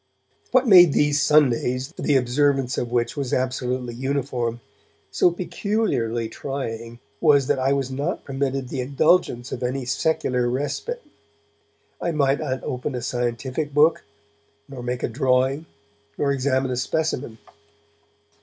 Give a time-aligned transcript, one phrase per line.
[0.51, 4.59] What made these Sundays, the observance of which was absolutely uniform,
[5.11, 11.03] so peculiarly trying was that I was not permitted the indulgence of any secular respite.
[12.01, 14.03] I might not open a scientific book,
[14.67, 15.67] nor make a drawing,
[16.17, 17.37] nor examine a specimen.